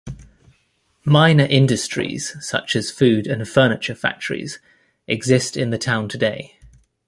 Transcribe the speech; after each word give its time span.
Minor 1.05 1.43
industries, 1.45 2.35
such 2.43 2.75
as 2.75 2.89
food 2.89 3.27
and 3.27 3.47
furniture 3.47 3.93
factories, 3.93 4.57
exist 5.07 5.55
in 5.55 5.69
the 5.69 5.77
town 5.77 6.09
today. 6.09 6.57